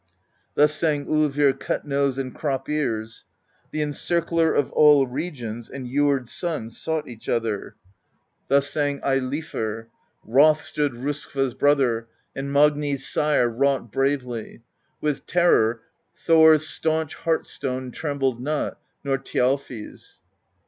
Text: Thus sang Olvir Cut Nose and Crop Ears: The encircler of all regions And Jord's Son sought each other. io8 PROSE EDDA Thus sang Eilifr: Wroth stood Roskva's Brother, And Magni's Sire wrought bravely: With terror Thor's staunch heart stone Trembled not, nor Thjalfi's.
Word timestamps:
Thus 0.55 0.73
sang 0.73 1.05
Olvir 1.05 1.53
Cut 1.53 1.85
Nose 1.85 2.17
and 2.17 2.33
Crop 2.33 2.67
Ears: 2.67 3.25
The 3.69 3.81
encircler 3.83 4.51
of 4.57 4.71
all 4.71 5.05
regions 5.05 5.69
And 5.69 5.85
Jord's 5.87 6.31
Son 6.31 6.71
sought 6.71 7.07
each 7.07 7.29
other. 7.29 7.57
io8 7.59 7.61
PROSE 7.61 7.67
EDDA 7.67 8.47
Thus 8.47 8.67
sang 8.71 8.99
Eilifr: 9.01 9.85
Wroth 10.25 10.63
stood 10.63 10.93
Roskva's 10.93 11.53
Brother, 11.53 12.07
And 12.35 12.51
Magni's 12.51 13.05
Sire 13.07 13.47
wrought 13.47 13.91
bravely: 13.91 14.63
With 15.01 15.27
terror 15.27 15.83
Thor's 16.17 16.65
staunch 16.67 17.13
heart 17.13 17.45
stone 17.45 17.91
Trembled 17.91 18.41
not, 18.41 18.79
nor 19.03 19.19
Thjalfi's. 19.19 20.23